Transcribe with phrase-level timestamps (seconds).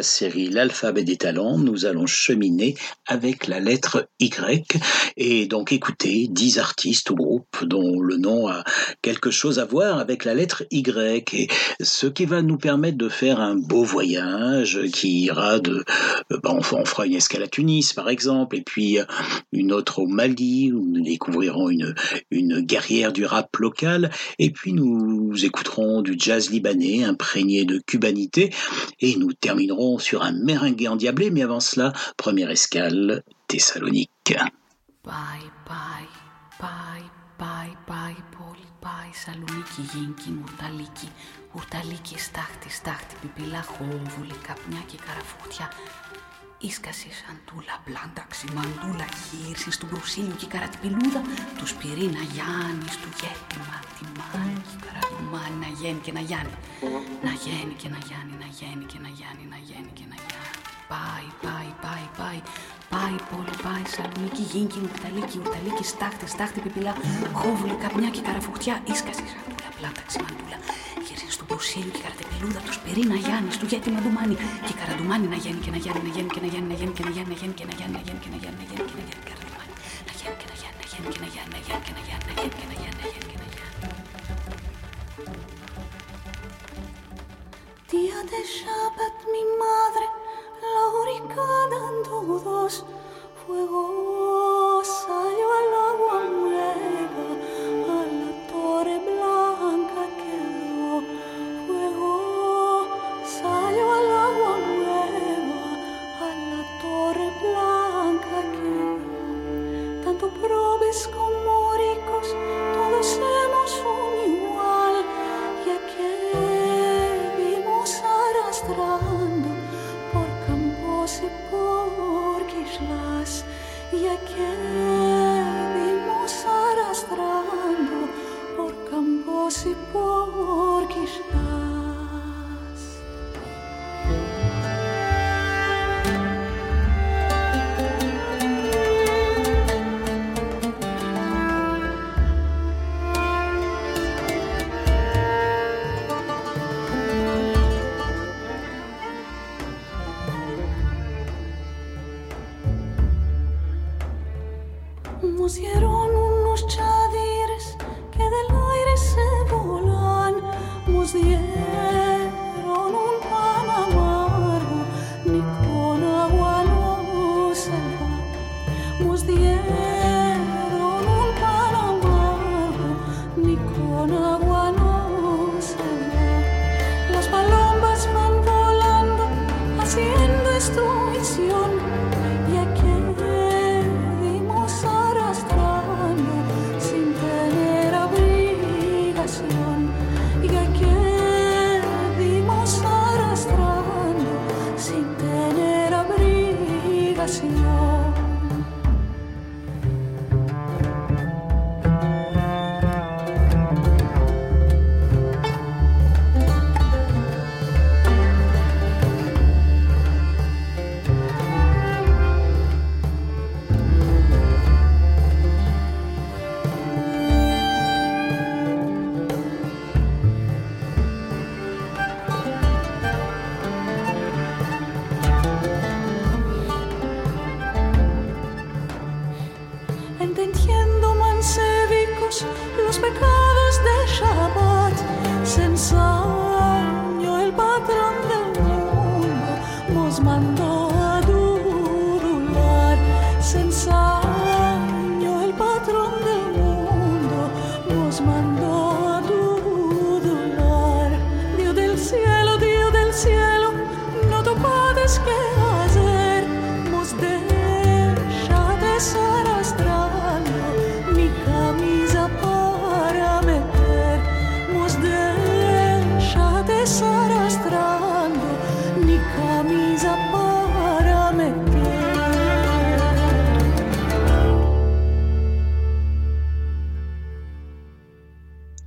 [0.00, 2.74] la série L'alphabet des talents, nous allons cheminer
[3.10, 4.78] avec la lettre Y.
[5.16, 8.62] Et donc écouter 10 artistes ou groupes dont le nom a
[9.02, 11.34] quelque chose à voir avec la lettre Y.
[11.34, 11.48] Et
[11.80, 15.84] ce qui va nous permettre de faire un beau voyage qui ira de,
[16.30, 19.04] ben, on, on fera une escale à Tunis par exemple et puis euh,
[19.52, 21.94] une autre au Mali où nous découvrirons une,
[22.30, 24.10] une guerrière du rap local.
[24.38, 28.50] Et puis nous écouterons du jazz libanais imprégné de cubanité.
[29.00, 32.99] Et nous terminerons sur un merengue endiablé mais avant cela première escale
[33.48, 34.36] Thessalonique.
[35.08, 36.08] Πάει, πάει,
[36.62, 37.04] πάει,
[37.42, 41.08] πάει, πάει, πόλη, πάει, Σαλονίκη, Γίνκι, Μουρταλίκη,
[41.56, 45.66] Ουρταλίκη, στάχτη, στάχτη, πιπιλά, χόβουλη, καπνιά και καραφούτια.
[46.68, 51.20] Ίσκαση σαντούλα, μπλάντα, ξημαντούλα, χείρση του μπρουσίλιου και καρατυπηλούδα,
[51.58, 56.56] τους σπυρίνα Γιάννης, του γέτη, ματιμάνι, και καρατουμάνι, να γέννη και να γιάννη.
[57.26, 60.59] Να γέννη και να γιάννη, να γέννη και να γιάννη, να γέννη και να γιάννη.
[60.94, 62.38] Πάει, πάει, πάει, πάει,
[62.92, 66.92] πάει, πόλη, πάει, Σαλονίκη, Γίνκι, Ουρταλίκη, Ουρταλίκη, στάχτη, στάχτη, πιπιλά,
[67.40, 70.58] χόβουλη, καπνιά και καραφουχτιά, ίσκαση σαντούλα, πλάτα, ξημαντούλα,
[71.06, 74.36] γυρίζει του Μπρουσίλιου και καρτεπελούδα, του Σπυρίνα Γιάννη, του Γέτη Μαντουμάνι,
[74.66, 77.04] και καραντουμάνι να γίνει και να γίνει, να γίνει και να γίνει, να γίνει και
[77.06, 78.96] να γίνει, να γίνει και να γίνει, να γίνει και να γίνει, να γίνει και
[78.98, 79.72] να γίνει, καραντουμάνι,
[80.08, 82.24] να γίνει και να γίνει, να γίνει και να γίνει, να γίνει και να γίνει,
[82.28, 83.68] να γίνει και να γίνει, να γίνει και να γίνει.
[87.90, 89.19] Día de Shabbat, mi madre,
[91.90, 92.84] cuando dos
[93.46, 94.29] fuegos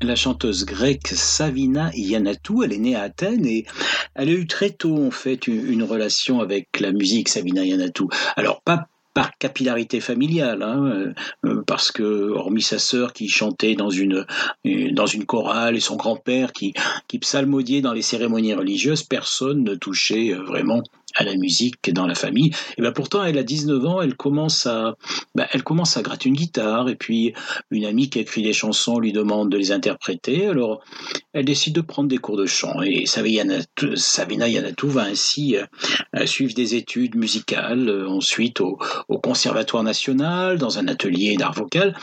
[0.07, 2.63] la chanteuse grecque Savina Yanatou.
[2.63, 3.65] Elle est née à Athènes et
[4.15, 8.09] elle a eu très tôt en fait une relation avec la musique Savina Yanatou.
[8.35, 11.13] Alors pas par capillarité familiale, hein,
[11.45, 14.25] euh, parce que hormis sa sœur qui chantait dans une
[14.91, 16.73] dans une chorale et son grand-père qui
[17.07, 20.81] qui psalmodiait dans les cérémonies religieuses, personne ne touchait vraiment
[21.15, 22.51] à la musique dans la famille.
[22.77, 24.95] Et ben pourtant, elle a 19 ans, elle commence à,
[25.36, 26.89] ben, elle commence à gratter une guitare.
[26.89, 27.33] Et puis,
[27.71, 30.48] une amie qui écrit des chansons lui demande de les interpréter.
[30.48, 30.83] Alors,
[31.33, 32.81] elle décide de prendre des cours de chant.
[32.81, 38.77] Et Savina Yanatou va ainsi euh, suivre des études musicales, euh, ensuite au,
[39.07, 41.95] au, Conservatoire national, dans un atelier d'art vocal,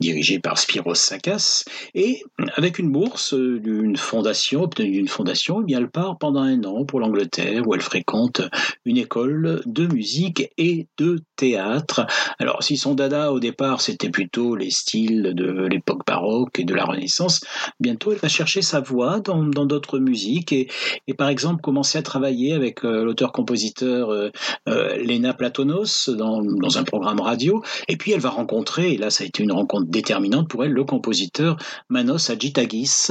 [0.00, 1.64] dirigé par Spiros Sakas.
[1.94, 2.22] Et
[2.56, 6.84] avec une bourse d'une fondation, obtenue d'une fondation, eh bien, elle part pendant un an
[6.84, 8.42] pour l'Angleterre, où elle fréquente
[8.84, 12.06] une école de musique et de théâtre.
[12.38, 16.74] Alors, si son dada au départ c'était plutôt les styles de l'époque baroque et de
[16.74, 17.40] la Renaissance,
[17.80, 20.68] bientôt elle va chercher sa voix dans d'autres musiques et,
[21.06, 24.30] et, par exemple commencer à travailler avec euh, l'auteur-compositeur euh,
[24.68, 27.62] euh, Lena Platonos dans, dans, un programme radio.
[27.88, 30.72] Et puis elle va rencontrer, et là ça a été une rencontre déterminante pour elle,
[30.72, 31.56] le compositeur
[31.88, 33.08] Manos Adjitagis,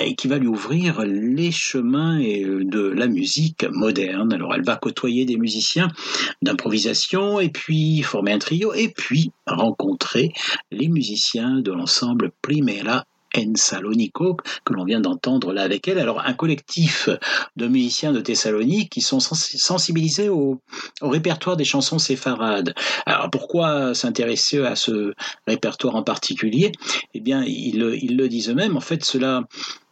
[0.00, 4.32] et qui va lui ouvrir les chemins de la musique moderne.
[4.32, 5.88] Alors elle va côtoyer des musiciens
[6.42, 10.32] d'improvisation et puis former un trio et puis rencontrer
[10.70, 13.04] les musiciens de l'ensemble Primera
[13.36, 15.98] en Salonico, que l'on vient d'entendre là avec elle.
[15.98, 17.08] Alors, un collectif
[17.56, 20.60] de musiciens de Thessalonique qui sont sensibilisés au,
[21.00, 22.74] répertoire des chansons séfarades.
[23.06, 25.14] Alors, pourquoi s'intéresser à ce
[25.46, 26.72] répertoire en particulier?
[27.14, 28.76] Eh bien, ils, ils le disent eux-mêmes.
[28.76, 29.44] En fait, cela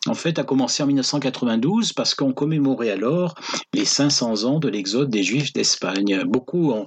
[0.07, 3.35] en fait, a commencé en 1992 parce qu'on commémorait alors
[3.75, 6.23] les 500 ans de l'exode des Juifs d'Espagne.
[6.25, 6.87] Beaucoup ont,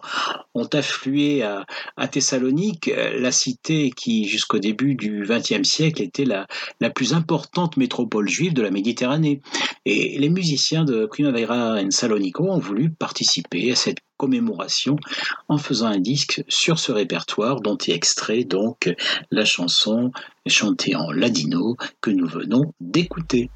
[0.74, 1.66] afflué à,
[2.08, 6.48] Thessalonique, la cité qui, jusqu'au début du XXe siècle, était la,
[6.80, 9.42] la plus importante métropole juive de la Méditerranée.
[9.86, 14.00] Et les musiciens de Primavera en Salonico ont voulu participer à cette
[15.50, 18.94] en faisant un disque sur ce répertoire dont est extrait donc
[19.32, 20.12] la chanson
[20.48, 23.50] chantée en ladino que nous venons d'écouter.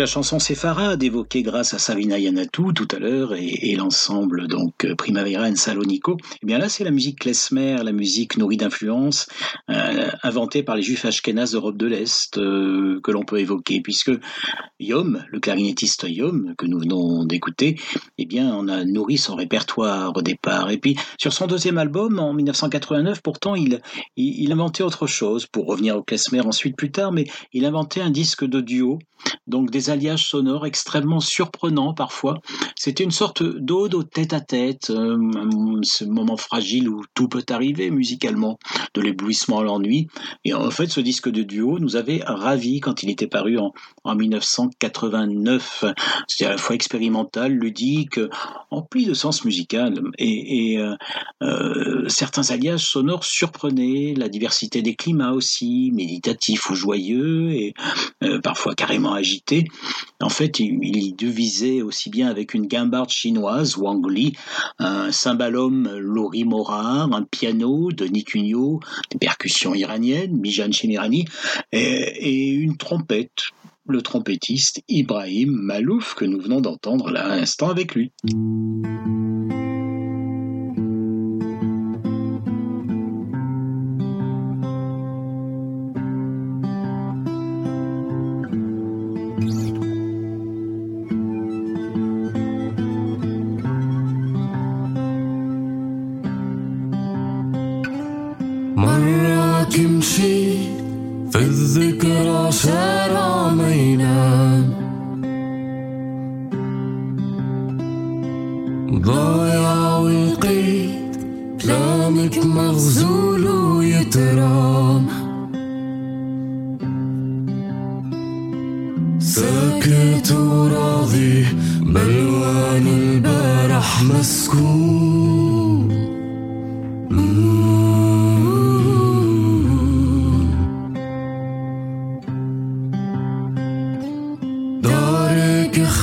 [0.00, 4.94] La chanson Séfarade évoquée grâce à Savina Yanatou tout à l'heure et, l'ensemble donc euh,
[4.94, 9.28] Primavera en Salonico, eh bien là c'est la musique klezmer, la musique nourrie d'influence
[9.68, 14.12] euh, inventée par les juifs ashkénazes d'Europe de l'Est euh, que l'on peut évoquer puisque
[14.78, 17.78] Yom, le clarinettiste Yom que nous venons d'écouter,
[18.38, 23.22] on a nourri son répertoire au départ et puis sur son deuxième album en 1989
[23.22, 28.00] pourtant il inventait autre chose pour revenir au klezmer ensuite plus tard mais il inventait
[28.00, 28.98] un disque de duo
[29.46, 32.40] donc des alliages sonores extrêmement surprenants parfois.
[32.76, 35.18] C'était une sorte d'ode au tête-à-tête, euh,
[35.82, 38.58] ce moment fragile où tout peut arriver musicalement,
[38.94, 40.08] de l'éblouissement à l'ennui.
[40.44, 43.72] Et en fait, ce disque de duo nous avait ravis quand il était paru en,
[44.04, 45.84] en 1989.
[46.28, 48.19] C'était à la fois expérimental, ludique,
[48.70, 50.00] empli de sens musical.
[50.18, 50.94] Et, euh,
[51.42, 57.74] euh, certains alliages sonores surprenaient, la diversité des climats aussi, méditatifs ou joyeux, et
[58.22, 59.64] euh, parfois carrément agité.
[60.20, 64.36] En fait, il, il devisait aussi bien avec une guimbarde chinoise, Wang Li,
[64.78, 71.24] un cymbalum Lori Morar, un piano de Cunio, des percussions iraniennes, Mijan Chemirani,
[71.72, 73.50] et, et une trompette
[73.90, 78.12] le trompettiste Ibrahim Malouf que nous venons d'entendre là à l'instant avec lui.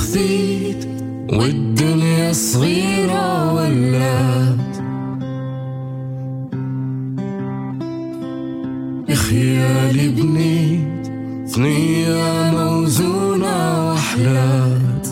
[0.08, 0.88] نسيت
[1.32, 4.76] والدنيا صغيرة ولات
[9.16, 11.06] خيالي بنيت
[11.48, 15.06] ثنية موزونة وحلات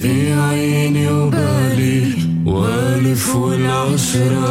[0.00, 2.12] في عيني وبالي
[2.46, 4.43] والف والعشرة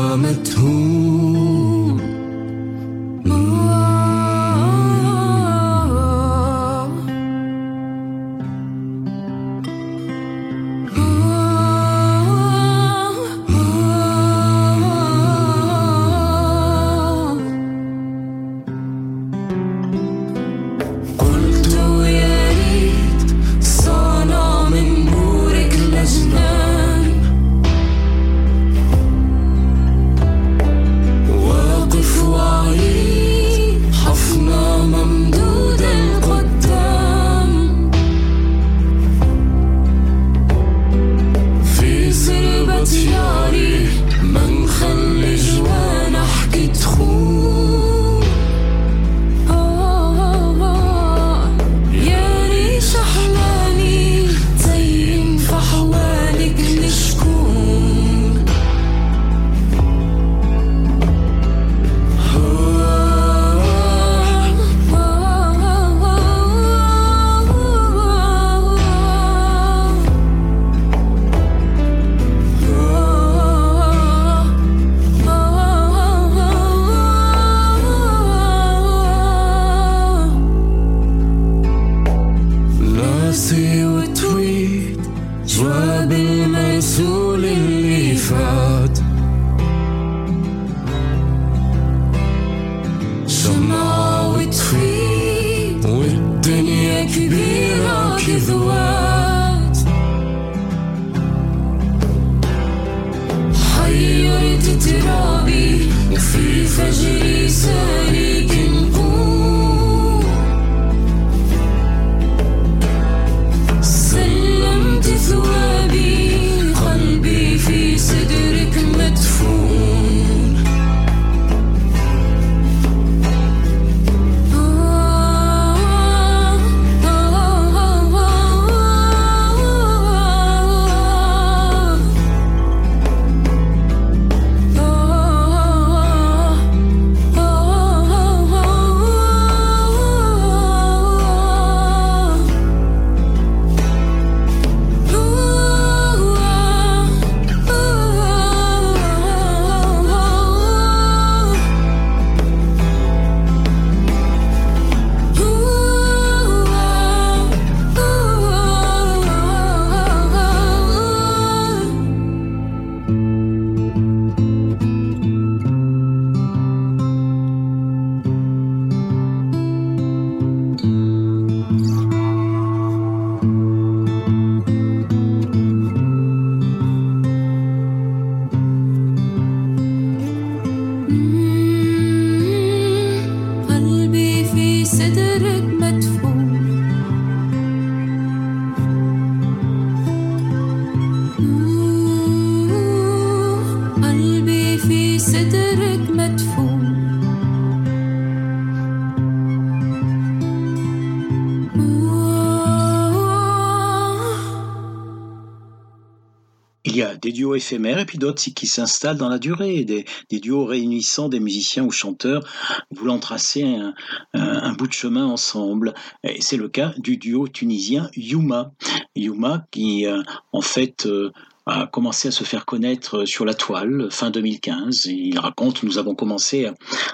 [206.94, 210.06] il y a des duos éphémères et puis d'autres qui s'installent dans la durée, des,
[210.40, 212.44] duos réunissant des musiciens ou chanteurs
[212.92, 213.96] voulant tracer un,
[214.34, 215.96] un, bout de chemin ensemble.
[216.24, 218.72] Et c'est le cas du duo tunisien Yuma.
[219.16, 221.32] Yuma qui euh, en fait euh,
[221.66, 225.06] a commencé à se faire connaître sur la toile fin 2015.
[225.06, 226.70] Il raconte nous avons commencé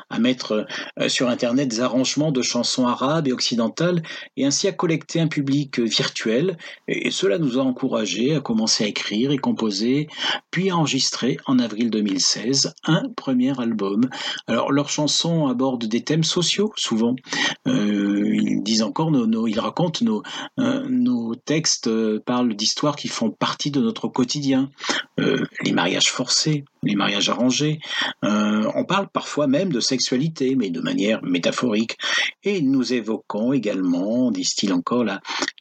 [0.10, 0.66] à, mettre
[1.00, 4.02] euh, sur internet des arrangements de chansons arabes et occidentales
[4.38, 6.58] et ainsi à collecter un public virtuel
[6.88, 10.08] et cela nous a encouragés à commencer à écrire et composer
[10.52, 14.10] puis à enregistrer en avril 2016 un premier album.
[14.48, 17.16] Alors leurs chansons abordent des thèmes sociaux souvent.
[17.68, 19.12] Euh, ils disent encore
[19.48, 20.24] ils racontent nos
[20.60, 24.39] euh, nos textes euh, parlent d'histoires qui font partie de notre quotidien
[25.20, 27.80] euh, les mariages forcés, les mariages arrangés.
[28.24, 31.98] Euh, on parle parfois même de sexualité, mais de manière métaphorique.
[32.44, 35.20] Et nous évoquons également, disent-ils encore, la,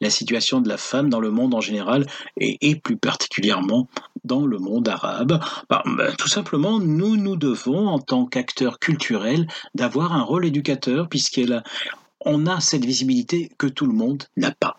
[0.09, 2.05] situation de la femme dans le monde en général,
[2.37, 3.87] et, plus particulièrement
[4.23, 5.39] dans le monde arabe.
[5.69, 11.09] Bah, bah, tout simplement, nous nous devons, en tant qu'acteurs culturels, d'avoir un rôle éducateur,
[11.09, 14.77] puisqu'on a cette visibilité que tout le monde n'a pas.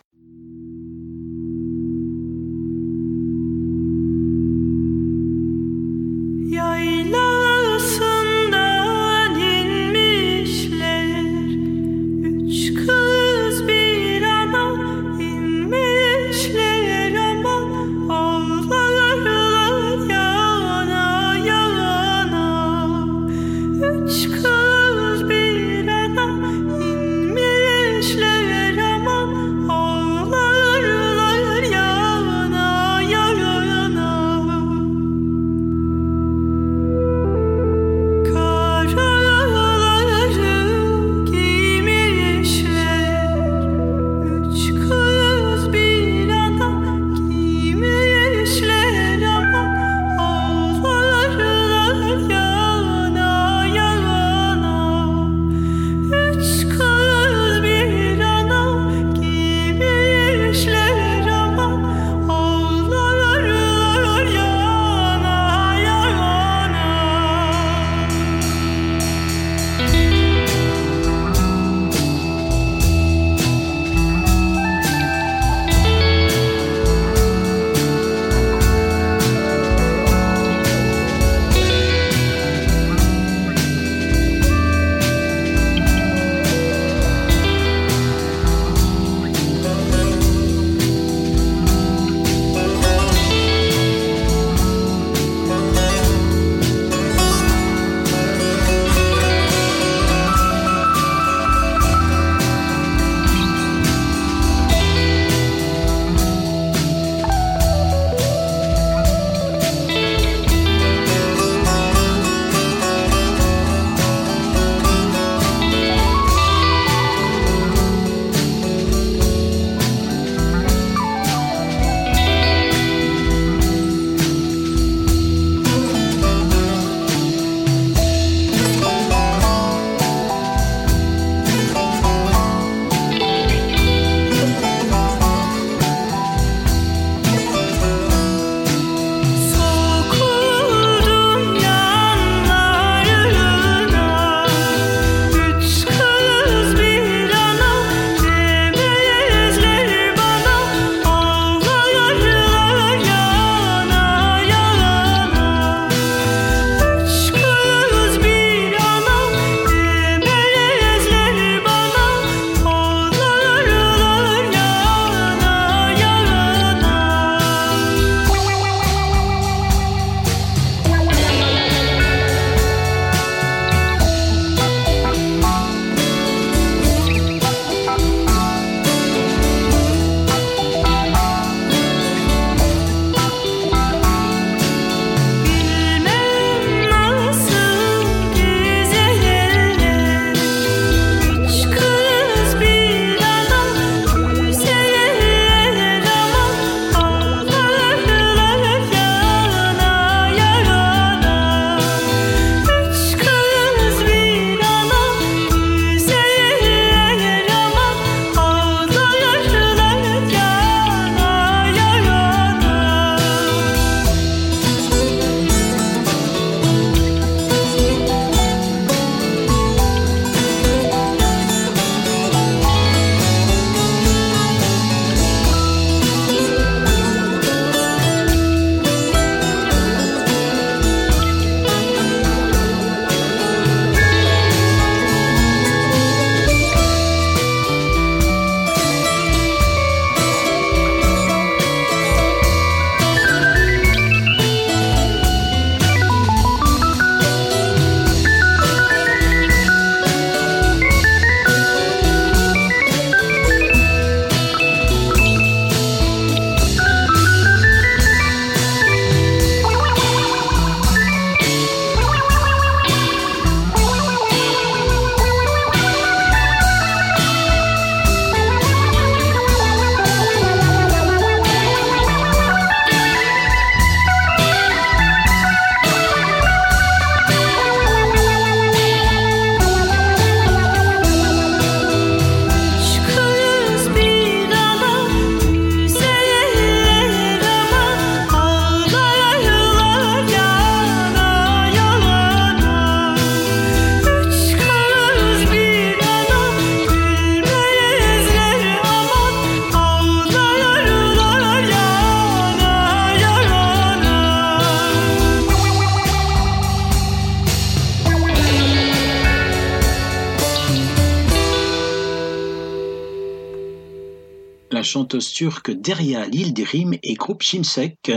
[314.91, 318.13] special chanteuse turque Derya Yildirim et groupe Chimsek,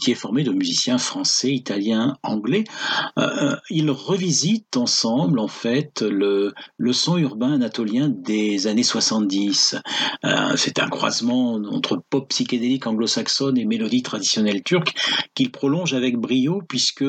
[0.00, 2.62] qui est formé de musiciens français, italiens, anglais.
[3.68, 6.52] ils revisitent ensemble, en fait, le,
[6.92, 9.76] son urbain anatolien des années 70.
[10.56, 14.94] C'est un croisement entre pop psychédélique anglo-saxonne et mélodie traditionnelle turque
[15.34, 17.04] qu'il prolonge avec brio, puisque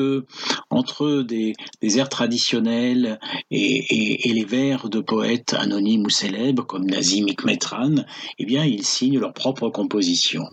[0.70, 1.54] entre des,
[1.96, 3.20] airs traditionnels
[3.52, 7.94] et, les vers de poètes anonymes ou célèbres comme Nazim Hikmetran,
[8.38, 8.64] eh bien,
[9.20, 10.44] leur propre composition.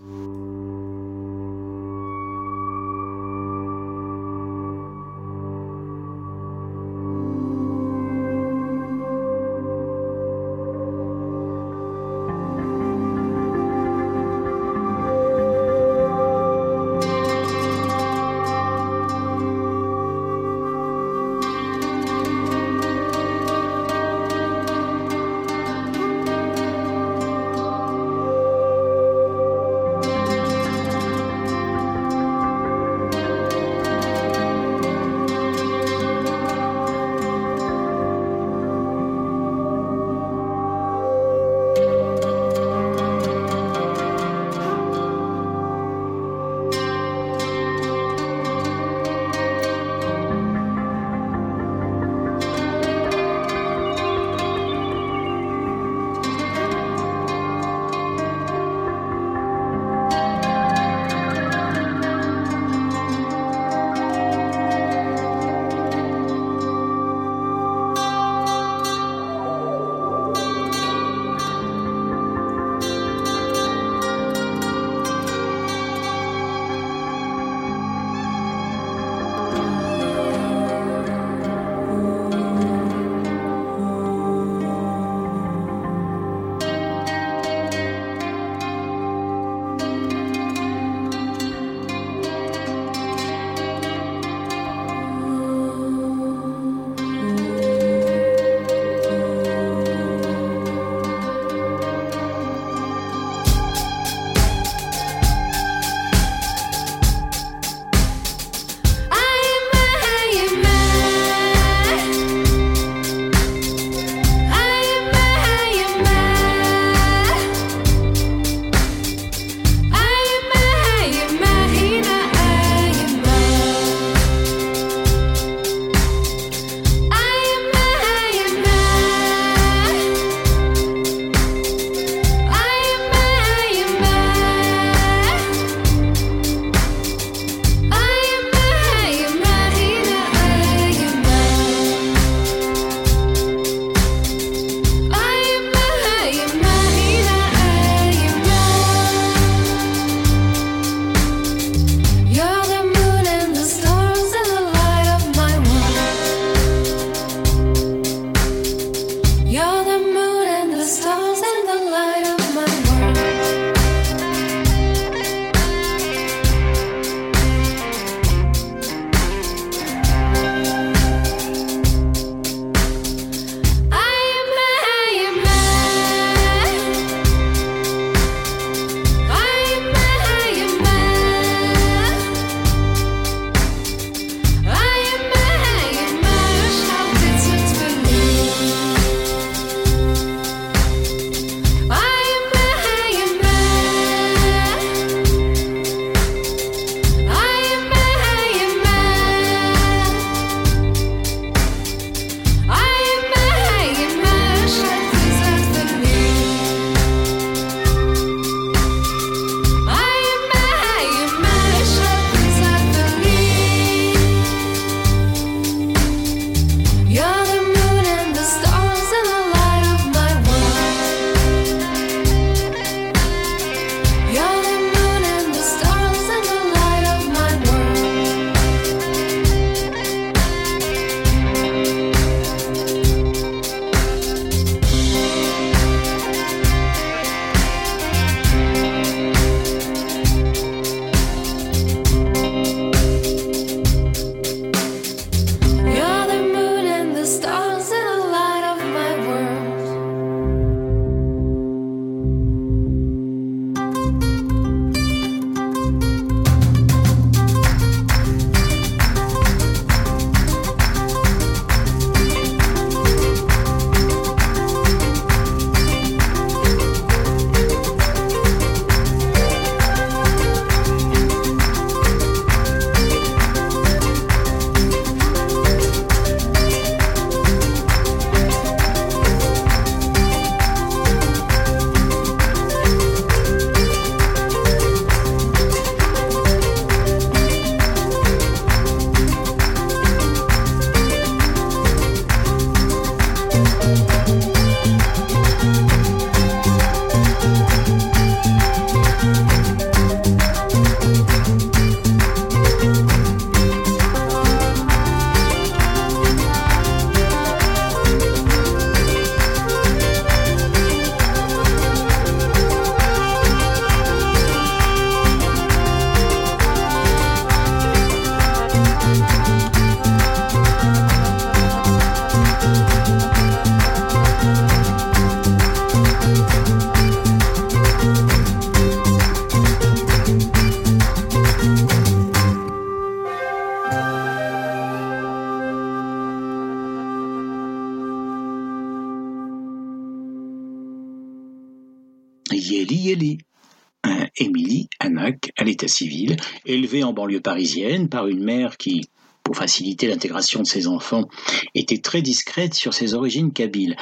[347.20, 349.02] Banlieue parisienne par une mère qui,
[349.44, 351.28] pour faciliter l'intégration de ses enfants,
[351.76, 353.98] était très discrète sur ses origines kabyles.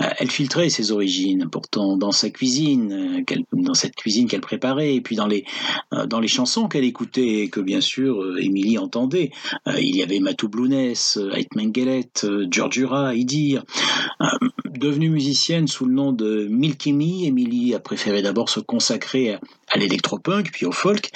[0.00, 4.94] Euh, elle filtrait ses origines, pourtant dans sa cuisine, euh, dans cette cuisine qu'elle préparait,
[4.94, 5.44] et puis dans les
[5.92, 9.30] euh, dans les chansons qu'elle écoutait, et que bien sûr Émilie entendait.
[9.78, 12.10] Il y avait Matou Blounès, Ait Mengelet,
[12.50, 13.64] Georgiura, Idir.
[14.70, 19.78] Devenue musicienne sous le nom de Milky Me, Émilie a préféré d'abord se consacrer à
[19.78, 21.10] l'électropunk, puis au folk.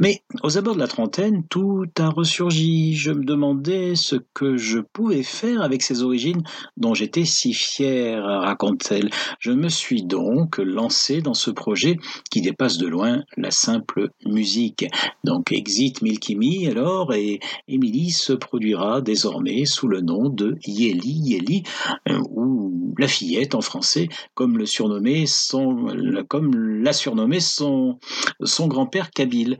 [0.00, 2.96] Mais aux abords de la trentaine, tout a ressurgi.
[2.96, 6.42] Je me demandais ce que je pouvais faire avec ces origines
[6.78, 9.10] dont j'étais si fière, raconte-t-elle.
[9.40, 11.98] Je me suis donc lancé dans ce projet
[12.30, 14.86] qui dépasse de loin la simple musique.
[15.24, 21.12] Donc exit Milky Me alors et Émilie se produira désormais sous le nom de Yeli
[21.12, 21.62] Yeli
[22.08, 27.98] euh, ou la fillette en français comme le surnommait son comme l'a surnommé son
[28.42, 29.58] son grand-père Kabyle.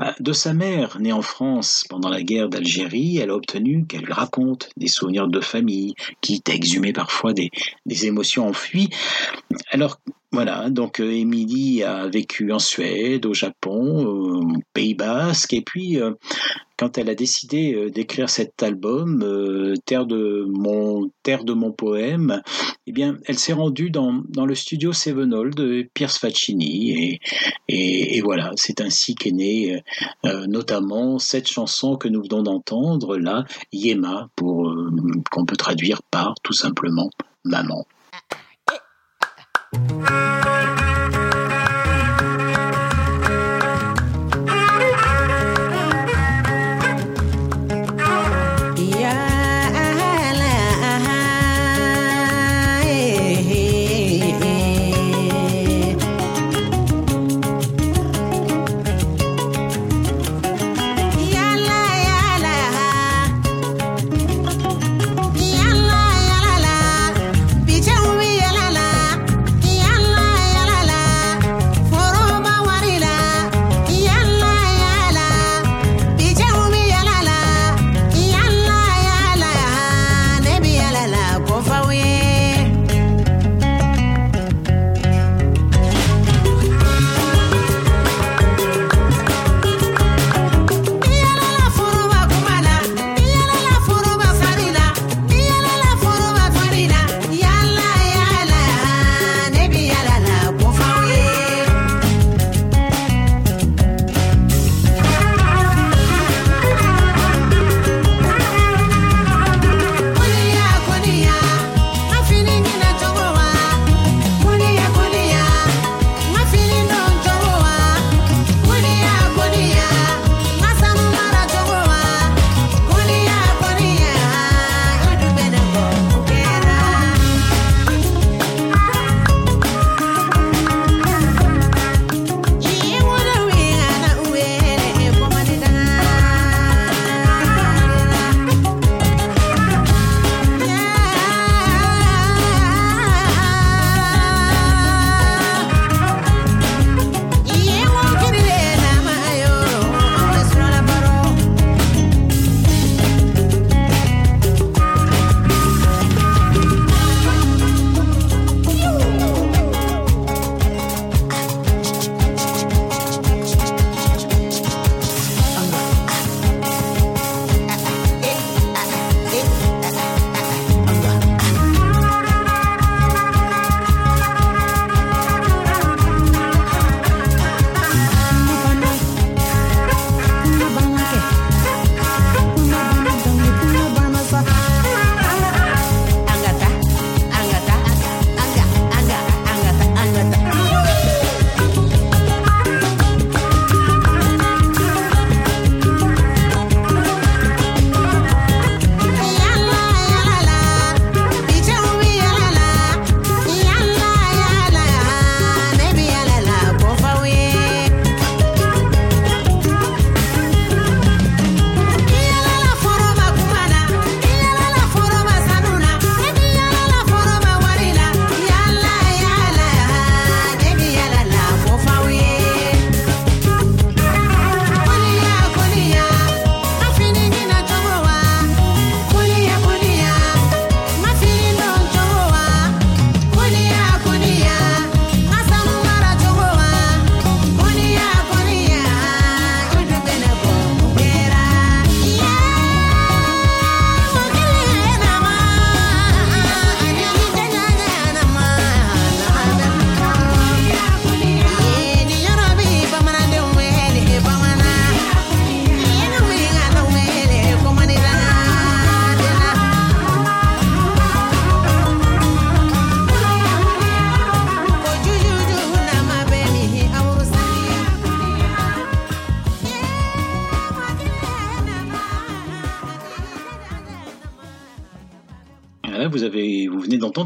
[0.00, 4.02] Euh, de sa mère, née en France pendant la guerre d'Algérie, elle a obtenu qu'elle
[4.02, 7.50] lui raconte des souvenirs de famille, quitte à exhumer parfois des,
[7.86, 8.90] des émotions enfuies.
[9.70, 9.98] Alors
[10.32, 16.00] voilà, donc euh, Émilie a vécu en Suède, au Japon, au Pays Basque, et puis
[16.00, 16.12] euh,
[16.80, 19.22] quand elle a décidé euh, d'écrire cet album,
[19.84, 22.40] Terre de mon Terre de mon poème,
[22.86, 27.18] eh bien, elle s'est rendue dans, dans le studio Sevenol de Pierce Faccini,
[27.68, 29.82] et, et, voilà, c'est ainsi qu'est née
[30.48, 34.74] notamment cette chanson que nous venons d'entendre, là, Yema, pour
[35.30, 37.10] qu'on peut traduire par tout simplement
[37.44, 37.84] maman.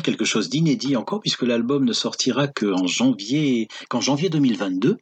[0.04, 4.98] Quelque chose d'inédit encore, puisque l'album ne sortira qu'en janvier, qu'en janvier 2022.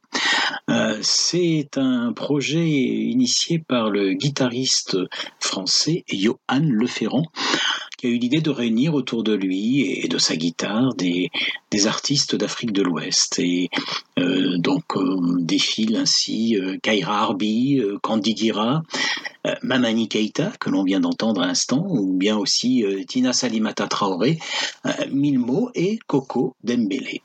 [0.69, 4.97] Euh, c'est un projet initié par le guitariste
[5.39, 7.25] français Johan Leferrand,
[8.07, 11.29] a eu l'idée de réunir autour de lui et de sa guitare des,
[11.85, 13.39] artistes d'Afrique de l'Ouest.
[13.39, 13.69] Et
[14.19, 18.83] euh, donc euh, défilent ainsi euh, Kaira Arbi, euh, Candy Gira,
[19.47, 24.37] euh, Mamani Keita, que l'on vient d'entendre à l'instant, ou bien aussi Tina Salimata Traoré,
[25.11, 27.21] Milmo et Coco Dembélé.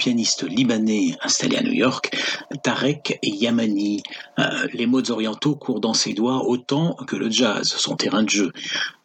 [0.00, 2.16] Pianiste libanais installé à New York,
[2.62, 4.02] Tarek Yamani.
[4.38, 8.30] Euh, les modes orientaux courent dans ses doigts autant que le jazz, son terrain de
[8.30, 8.50] jeu.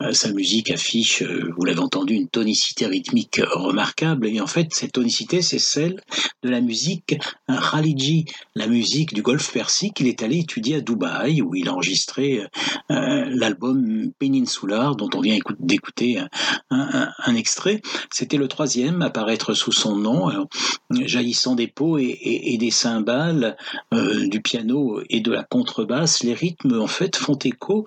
[0.02, 4.28] Euh, sa musique affiche, euh, vous l'avez entendu, une tonicité rythmique remarquable.
[4.28, 6.02] Et en fait, cette tonicité, c'est celle
[6.44, 7.18] de la musique
[7.50, 8.26] Khaliji,
[8.56, 10.00] la musique du Golfe Persique.
[10.00, 12.42] Il est allé étudier à Dubaï, où il a enregistré
[12.90, 16.22] l'album Peninsular, dont on vient d'écouter
[16.70, 17.82] un, extrait.
[18.12, 20.48] C'était le troisième à paraître sous son nom.
[20.92, 23.58] Jaillissant des pots et, des cymbales,
[23.94, 27.86] euh, du piano et de la contrebasse, les rythmes en fait font écho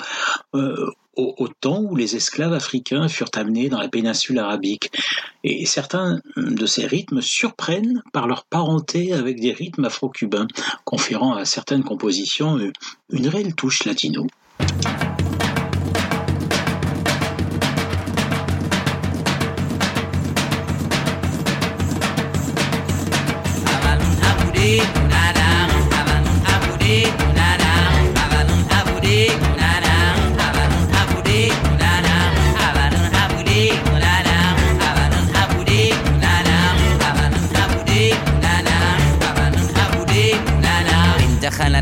[0.55, 4.93] euh, au, temps où les esclaves africains furent amenés dans la péninsule arabique.
[5.43, 10.47] Et certains de ces rythmes surprennent par leur parenté avec des rythmes afro-cubains,
[10.85, 12.57] conférant à certaines compositions
[13.11, 14.27] une réelle touche latino.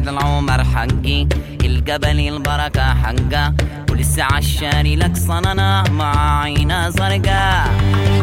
[0.08, 1.26] العمر حقي
[1.64, 3.54] الجبل البركة حقه
[3.90, 7.70] ولسه عشاني لك صننا مع عينة زرقاء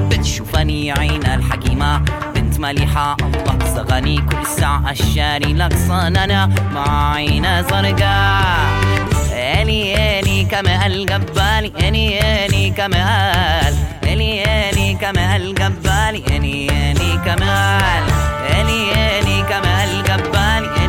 [0.10, 2.06] بتشوفني عين الحكيمة
[2.54, 3.18] كنت مليحة.
[3.22, 5.54] الله صغني كل ساعة الشاري.
[5.54, 8.70] لك أنا مع عينة زرقاء.
[9.32, 13.74] إلي إلي كما الجبالي إلي إلي كمال
[14.04, 18.04] إلي إلي كما الجبالي إلي إلي كمال
[18.50, 18.82] إلي
[19.20, 20.83] إلي كما الجبالي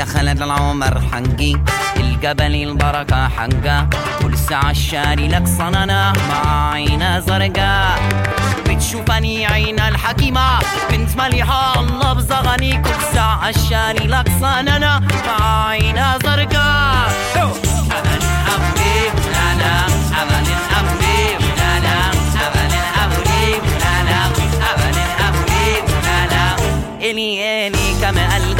[0.00, 1.56] دخلت العمر حقي.
[1.96, 3.88] الجبل البركة حقه
[4.24, 7.98] ولسه عشاني لك صننا مع عينة زرقاء
[8.66, 10.58] بتشوفني عين الحكيمة.
[10.90, 12.82] بنت مليحة الله بزغني.
[12.82, 18.22] كل ساعة عشاني لك صننا مع عينة زرقاء أبن
[18.54, 18.96] أبني
[20.20, 20.46] أبن أبن
[20.78, 21.10] أبن
[27.02, 28.59] إلي إلي كما الجبال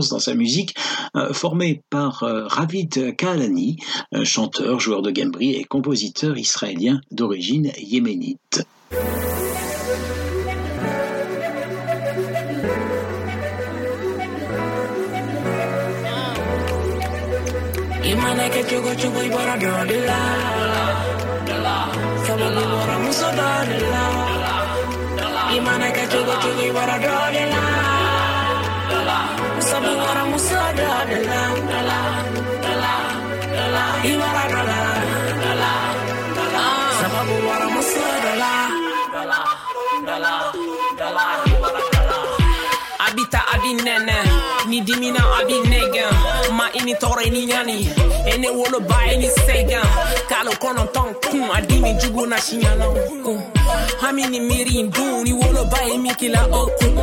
[0.00, 0.74] dans sa musique,
[1.32, 3.78] formé par Ravid Kahlani,
[4.24, 8.64] chanteur, joueur de gambri et compositeur israélien d'origine yéménite.
[29.66, 32.22] I orang musuh ada dalam dalam
[43.10, 44.18] abita abinene
[44.70, 45.65] ni dimina abin
[46.86, 47.76] ma ini tɔɔrɔ ni ɲani
[48.32, 49.86] e ne woloba e ni sɛgan
[50.28, 52.86] kalo kɔnɔntɔn kun a dimi jugu na siɲana
[53.24, 53.42] kun
[54.00, 56.98] hami ni miiri in dun ni woloba ye min kila o kun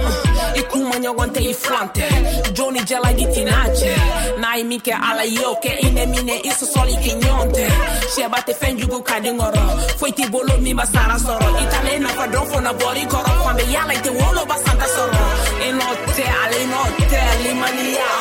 [0.55, 4.63] i kun ma ɲɔgɔn tɛ i filan tɛ jo ni jalagi tina cɛ n'a ye
[4.63, 7.67] min kɛ ala ye o kɛ i ne minɛ i sɔsɔli tɛ
[8.15, 9.61] sɛba tɛ fɛn jugu ka di kɔrɔ
[9.99, 13.71] foyi t'i bolo min ba sara sɔrɔ i nafa dɔn na bɔri kɔrɔ fan bɛ
[13.73, 15.23] yala i tɛ woloba santa sɔrɔ
[15.65, 16.79] e nɔ tɛ ale nɔ
[17.11, 17.19] tɛ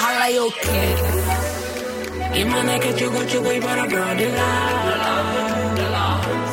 [0.02, 1.31] hala y'o kɛ
[2.32, 4.48] Imana ke chugo chugo ibara dodela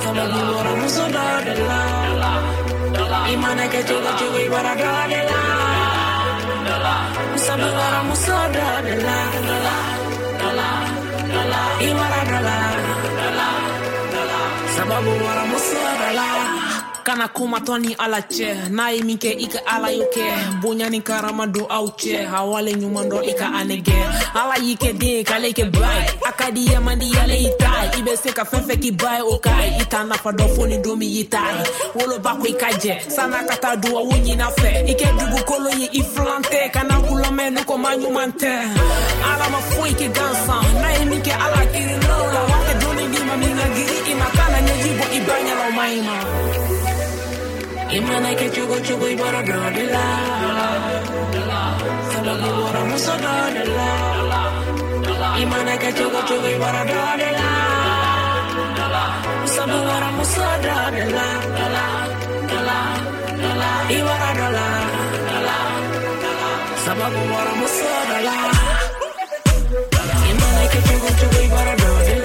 [0.04, 1.80] Sababu bora muso dodela
[3.34, 5.40] Imana ke chugo chugo ibara dodela
[7.46, 9.18] Sababu bora muso dodela
[11.88, 12.90] Ibara dodela
[17.04, 21.00] Kana kuma tɔ ni ala cɛ n'a ye min kɛ i ala y'o kɛ ni
[21.02, 23.20] karama don aw cɛ a wale ɲuman dɔ
[24.36, 27.08] ala y'i kɛ den k'ale kɛ ba ye a ka di ye di
[27.47, 29.24] i ta ye i be se ka k'i ba ye
[29.66, 29.78] ye
[32.84, 35.08] ye san'a ka taa duwawu ɲina fɛ i kɛ
[35.80, 36.02] ye
[36.52, 38.52] tɛ kana kulamɛn n'u ko ma ɲuman tɛ
[39.24, 39.93] ala ma foyi
[40.80, 43.58] n'a ye ala kirinnaw la wa kɛ doni di ma min
[44.38, 46.39] kana ɲɛji bɔ i ba
[47.90, 50.04] Imana ke chugo chugo ibara dodela
[52.12, 53.90] Sababu bora muso dodela
[55.42, 57.48] Imana ke chugo chugo ibara dodela
[59.54, 61.26] Sababu bora muso dodela
[63.98, 64.68] Ibara dola
[66.86, 68.36] Sababu bora muso dola
[70.32, 72.18] Imana ke chugo chugo ibara dodela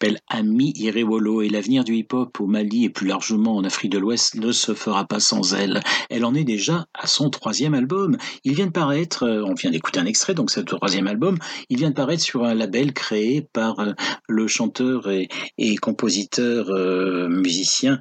[0.00, 3.98] s'appelle Ami Irewolo et l'avenir du hip-hop au Mali et plus largement en Afrique de
[3.98, 5.80] l'Ouest ne se fera pas sans elle.
[6.10, 8.18] Elle en est déjà à son troisième album.
[8.44, 11.38] Il vient de paraître, euh, on vient d'écouter un extrait, donc c'est le troisième album,
[11.70, 13.92] il vient de paraître sur un label créé par euh,
[14.28, 15.28] le chanteur et,
[15.76, 17.98] compositeur euh, musicien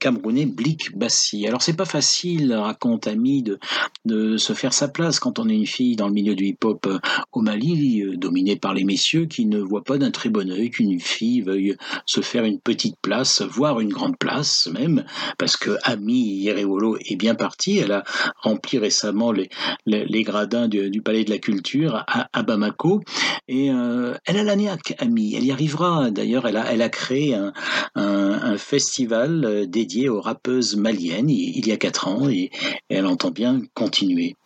[0.00, 1.46] camerounais Blik Bassi.
[1.46, 3.60] Alors c'est pas facile, raconte Ami, de,
[4.04, 6.88] de se faire sa place quand on est une fille dans le milieu du hip-hop
[7.32, 10.98] au Mali, dominée par les messieurs qui ne voient pas d'un très bon œil qu'une
[10.98, 15.04] fille veuille se faire une petite place, voire une grande place même,
[15.38, 17.78] parce que Ami Yerewolo est bien partie.
[17.78, 18.04] Elle a
[18.42, 23.00] rempli récemment les, gradins du, Palais de la Culture à, Bamako.
[23.48, 25.34] Et euh, elle a la niaque, Ami.
[25.34, 26.10] Elle y arrivera.
[26.10, 27.52] D'ailleurs, elle a, créé un,
[27.94, 32.50] un, festival euh, dédié aux rappeuses maliennes il, y a quatre ans et
[32.88, 34.36] elle entend bien continuer.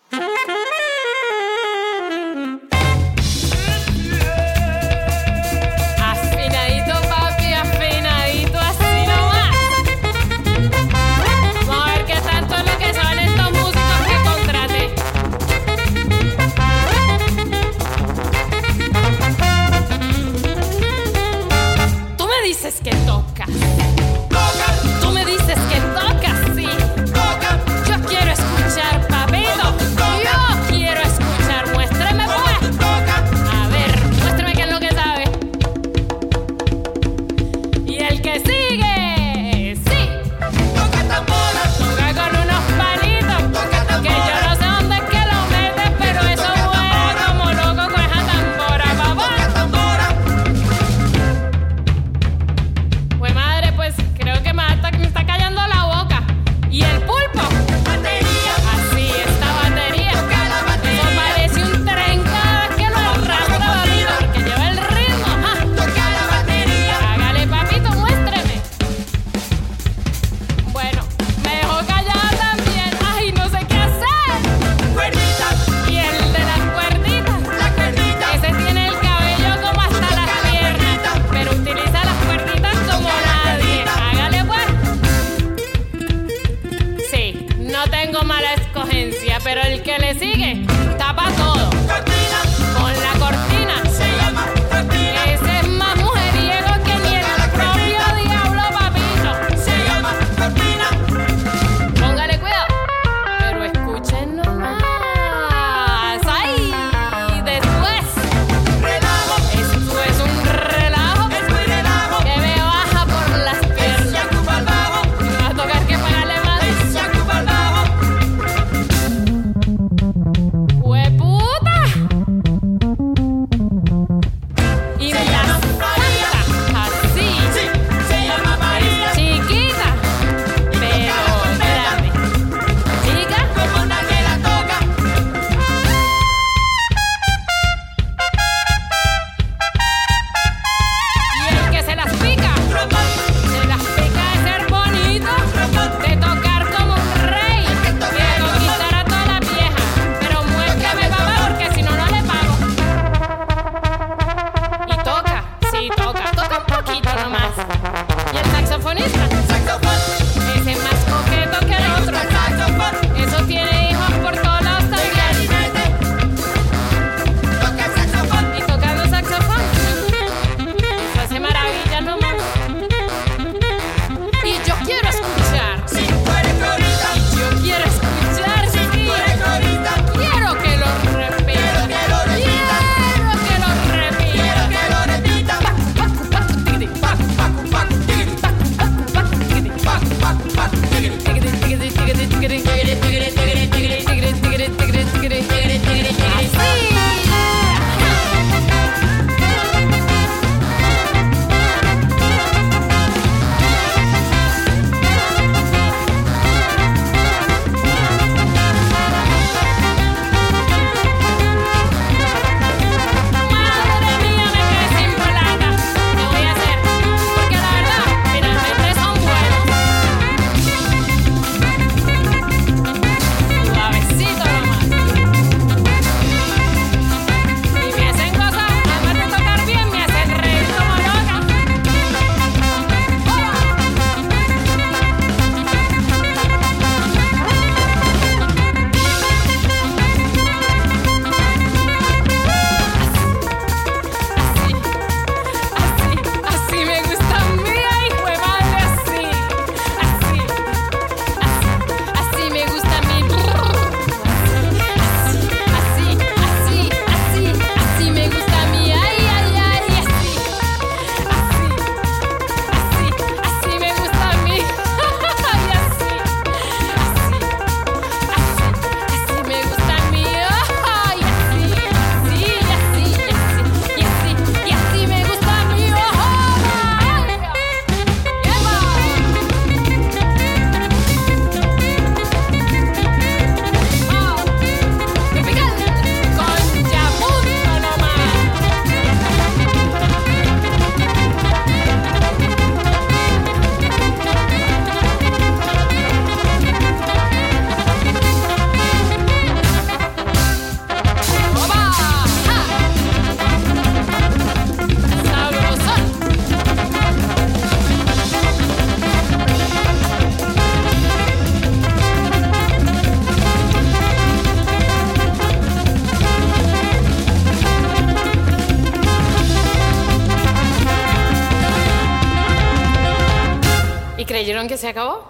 [324.80, 325.22] Se acabó?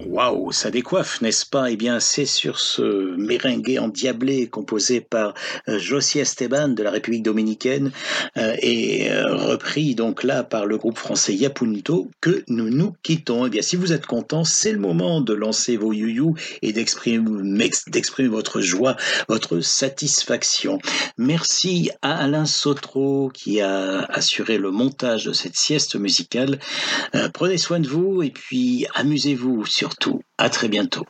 [0.00, 1.70] Waouh, ça décoiffe, n'est-ce pas?
[1.70, 5.34] Eh bien, c'est sur ce merengue endiablé composé par
[5.68, 7.92] euh, Josie Esteban de la République dominicaine
[8.36, 13.46] euh, et euh, repris donc là par le groupe français Yapunto que nous nous quittons.
[13.46, 18.28] Eh bien, si vous êtes content, c'est le moment de lancer vos youyou et d'exprimer
[18.28, 18.96] votre joie,
[19.28, 20.78] votre satisfaction.
[21.18, 26.58] Merci à Alain Sotro qui a assuré le montage de cette sieste musicale.
[27.34, 30.22] prenez soin de vous et puis amusez-vous surtout.
[30.38, 31.04] À très bientôt.